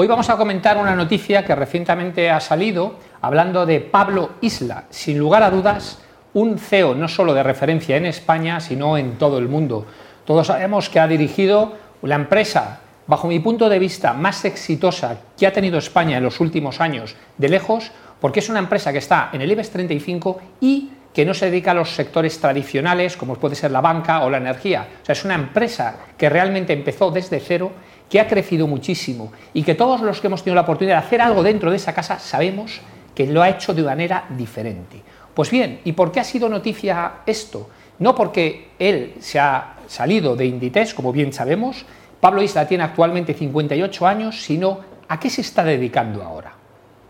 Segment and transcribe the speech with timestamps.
[0.00, 5.18] Hoy vamos a comentar una noticia que recientemente ha salido hablando de Pablo Isla, sin
[5.18, 5.98] lugar a dudas,
[6.34, 9.86] un CEO no solo de referencia en España, sino en todo el mundo.
[10.24, 11.72] Todos sabemos que ha dirigido
[12.02, 16.38] la empresa, bajo mi punto de vista, más exitosa que ha tenido España en los
[16.38, 17.90] últimos años, de lejos,
[18.20, 21.72] porque es una empresa que está en el IBEX 35 y que no se dedica
[21.72, 24.86] a los sectores tradicionales, como puede ser la banca o la energía.
[25.02, 27.72] O sea, es una empresa que realmente empezó desde cero
[28.08, 31.20] que ha crecido muchísimo y que todos los que hemos tenido la oportunidad de hacer
[31.20, 32.80] algo dentro de esa casa sabemos
[33.14, 35.02] que lo ha hecho de manera diferente.
[35.34, 37.68] Pues bien, ¿y por qué ha sido noticia esto?
[37.98, 41.84] No porque él se ha salido de Inditex, como bien sabemos,
[42.20, 46.52] Pablo Isla tiene actualmente 58 años, sino a qué se está dedicando ahora.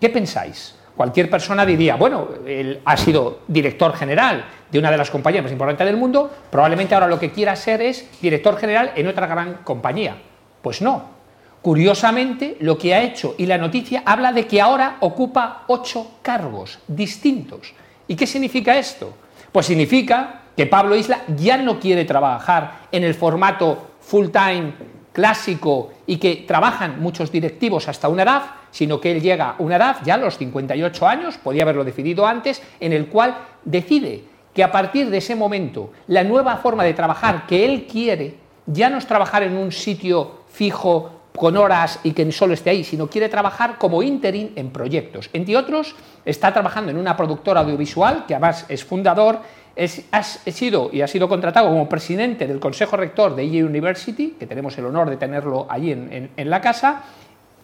[0.00, 0.76] ¿Qué pensáis?
[0.96, 5.52] Cualquier persona diría, bueno, él ha sido director general de una de las compañías más
[5.52, 9.54] importantes del mundo, probablemente ahora lo que quiera ser es director general en otra gran
[9.64, 10.16] compañía.
[10.62, 11.12] Pues no.
[11.60, 16.78] Curiosamente, lo que ha hecho y la noticia habla de que ahora ocupa ocho cargos
[16.88, 17.74] distintos.
[18.08, 19.14] ¿Y qué significa esto?
[19.52, 24.72] Pues significa que Pablo Isla ya no quiere trabajar en el formato full-time
[25.12, 29.76] clásico y que trabajan muchos directivos hasta una edad, sino que él llega a una
[29.76, 34.64] edad, ya a los 58 años, podía haberlo decidido antes, en el cual decide que
[34.64, 38.98] a partir de ese momento la nueva forma de trabajar que él quiere ya no
[38.98, 43.28] es trabajar en un sitio fijo con horas y que solo esté ahí, sino quiere
[43.28, 45.30] trabajar como interim en proyectos.
[45.32, 49.40] Entre otros, está trabajando en una productora audiovisual, que además es fundador,
[49.74, 54.36] es, ha sido y ha sido contratado como presidente del Consejo Rector de EA University,
[54.38, 57.02] que tenemos el honor de tenerlo allí en, la casa,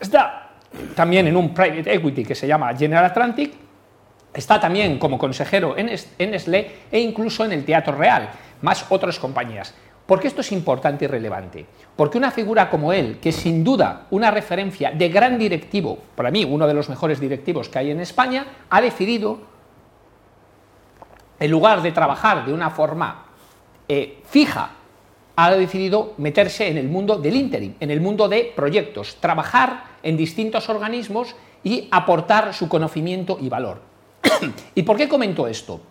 [0.00, 0.50] está
[0.94, 3.52] también en un private equity que se llama General Atlantic,
[4.32, 6.34] está también como consejero en, en
[6.90, 8.30] e incluso en el Teatro Real,
[8.62, 9.74] más otras compañías.
[10.08, 11.66] ¿Por qué esto es importante y relevante?
[11.94, 16.46] Porque una figura como él, que sin duda una referencia de gran directivo, para mí
[16.46, 19.38] uno de los mejores directivos que hay en España, ha decidido,
[21.38, 23.26] en lugar de trabajar de una forma
[23.86, 24.70] eh, fija,
[25.36, 30.16] ha decidido meterse en el mundo del interim, en el mundo de proyectos, trabajar en
[30.16, 33.82] distintos organismos y aportar su conocimiento y valor.
[34.74, 35.82] ¿Y por qué comento esto?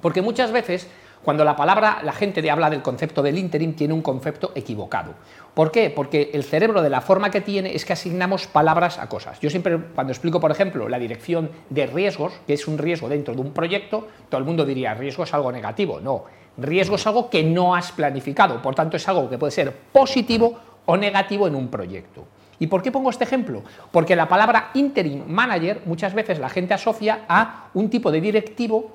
[0.00, 0.88] Porque muchas veces
[1.26, 5.14] cuando la palabra, la gente habla del concepto del interim, tiene un concepto equivocado.
[5.54, 5.90] ¿Por qué?
[5.90, 9.40] Porque el cerebro de la forma que tiene es que asignamos palabras a cosas.
[9.40, 13.34] Yo siempre, cuando explico, por ejemplo, la dirección de riesgos, que es un riesgo dentro
[13.34, 16.00] de un proyecto, todo el mundo diría, riesgo es algo negativo.
[16.00, 16.26] No,
[16.58, 20.56] riesgo es algo que no has planificado, por tanto es algo que puede ser positivo
[20.86, 22.22] o negativo en un proyecto.
[22.60, 23.64] ¿Y por qué pongo este ejemplo?
[23.90, 28.92] Porque la palabra interim manager muchas veces la gente asocia a un tipo de directivo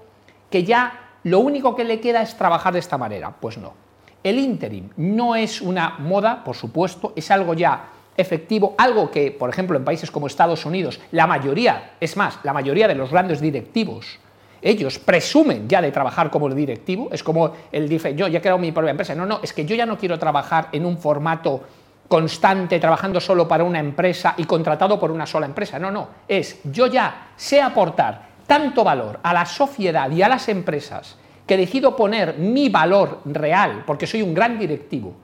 [0.50, 3.34] que ya lo único que le queda es trabajar de esta manera.
[3.40, 3.74] Pues no.
[4.24, 9.50] El interim no es una moda, por supuesto, es algo ya efectivo, algo que, por
[9.50, 13.42] ejemplo, en países como Estados Unidos, la mayoría, es más, la mayoría de los grandes
[13.42, 14.20] directivos,
[14.62, 18.42] ellos presumen ya de trabajar como el directivo, es como el dice, yo ya he
[18.42, 20.98] creado mi propia empresa, no, no, es que yo ya no quiero trabajar en un
[20.98, 21.62] formato
[22.08, 26.60] constante, trabajando solo para una empresa y contratado por una sola empresa, no, no, es
[26.66, 31.16] yo ya sé aportar tanto valor a la sociedad y a las empresas
[31.48, 35.16] que decido poner mi valor real, porque soy un gran directivo,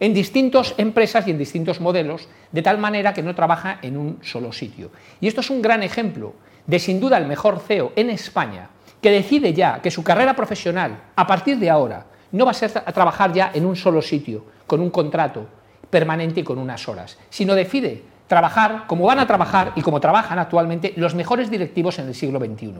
[0.00, 4.20] en distintas empresas y en distintos modelos, de tal manera que no trabaja en un
[4.22, 4.90] solo sitio.
[5.20, 6.32] Y esto es un gran ejemplo
[6.66, 8.70] de sin duda el mejor CEO en España,
[9.02, 12.72] que decide ya que su carrera profesional, a partir de ahora, no va a ser
[12.74, 15.46] a trabajar ya en un solo sitio, con un contrato
[15.90, 20.38] permanente y con unas horas, sino decide trabajar como van a trabajar y como trabajan
[20.38, 22.72] actualmente los mejores directivos en el siglo XXI,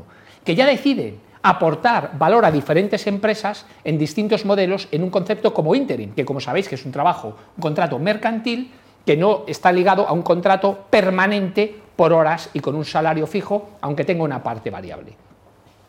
[0.43, 5.75] que ya deciden aportar valor a diferentes empresas en distintos modelos en un concepto como
[5.75, 8.73] interim, que como sabéis que es un trabajo, un contrato mercantil
[9.05, 13.73] que no está ligado a un contrato permanente por horas y con un salario fijo,
[13.83, 15.13] aunque tenga una parte variable.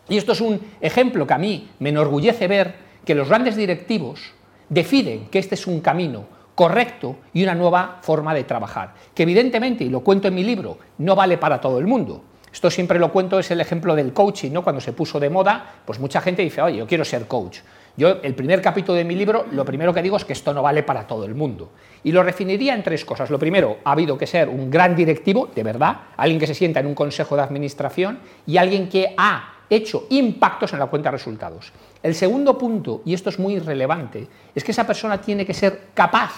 [0.09, 2.75] Y esto es un ejemplo que a mí me enorgullece ver
[3.05, 4.33] que los grandes directivos
[4.67, 6.25] deciden que este es un camino
[6.55, 10.77] correcto y una nueva forma de trabajar, que evidentemente, y lo cuento en mi libro,
[10.99, 12.23] no vale para todo el mundo.
[12.51, 14.63] Esto siempre lo cuento, es el ejemplo del coaching, ¿no?
[14.63, 17.59] Cuando se puso de moda, pues mucha gente dice, oye, yo quiero ser coach.
[17.97, 20.61] Yo, el primer capítulo de mi libro, lo primero que digo es que esto no
[20.61, 21.71] vale para todo el mundo.
[22.03, 23.29] Y lo definiría en tres cosas.
[23.31, 26.79] Lo primero, ha habido que ser un gran directivo, de verdad, alguien que se sienta
[26.79, 31.17] en un consejo de administración y alguien que ha hecho impactos en la cuenta de
[31.17, 31.71] resultados.
[32.01, 35.87] El segundo punto, y esto es muy relevante, es que esa persona tiene que ser
[35.93, 36.33] capaz,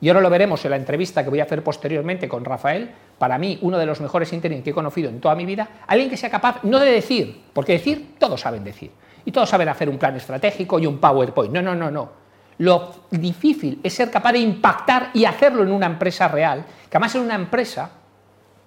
[0.00, 3.38] y ahora lo veremos en la entrevista que voy a hacer posteriormente con Rafael, para
[3.38, 6.16] mí uno de los mejores interim que he conocido en toda mi vida, alguien que
[6.16, 8.90] sea capaz no de decir, porque decir todos saben decir,
[9.24, 12.28] y todos saben hacer un plan estratégico y un PowerPoint, no, no, no, no.
[12.58, 17.14] Lo difícil es ser capaz de impactar y hacerlo en una empresa real, que además
[17.14, 17.90] en una empresa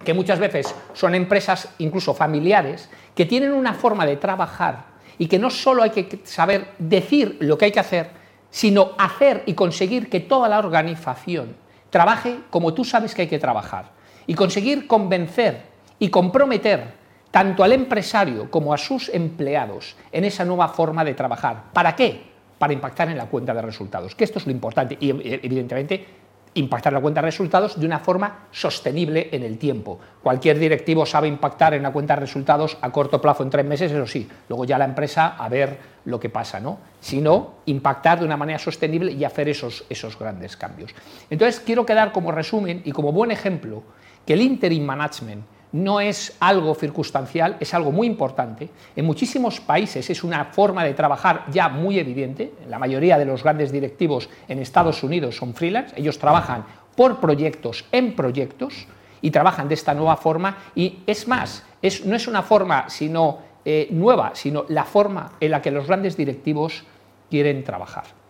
[0.04, 4.86] que muchas veces son empresas incluso familiares, que tienen una forma de trabajar
[5.18, 8.10] y que no solo hay que saber decir lo que hay que hacer,
[8.50, 11.56] sino hacer y conseguir que toda la organización
[11.90, 13.92] trabaje como tú sabes que hay que trabajar
[14.28, 15.62] y conseguir convencer
[16.00, 17.02] y comprometer
[17.32, 21.66] tanto al empresario como a sus empleados en esa nueva forma de trabajar.
[21.72, 22.22] ¿Para qué?
[22.58, 26.06] Para impactar en la cuenta de resultados, que esto es lo importante y evidentemente
[26.54, 30.00] impactar la cuenta de resultados de una forma sostenible en el tiempo.
[30.22, 33.92] Cualquier directivo sabe impactar en la cuenta de resultados a corto plazo, en tres meses,
[33.92, 36.80] eso sí, luego ya la empresa a ver lo que pasa, ¿no?
[37.00, 40.94] Sino impactar de una manera sostenible y hacer esos, esos grandes cambios.
[41.30, 43.84] Entonces, quiero quedar como resumen y como buen ejemplo
[44.26, 48.70] que el interim management no es algo circunstancial, es algo muy importante.
[48.96, 52.52] En muchísimos países es una forma de trabajar ya muy evidente.
[52.70, 56.66] La mayoría de los grandes directivos en Estados Unidos son freelance, ellos trabajan
[56.96, 58.88] por proyectos en proyectos
[59.22, 61.64] y trabajan de esta nueva forma y es más,
[62.06, 66.18] no es una forma sino eh, nueva, sino la forma en la que los grandes
[66.18, 66.84] directivos
[67.30, 68.21] quieren trabajar.